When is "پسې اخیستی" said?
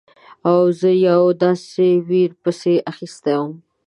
2.43-3.33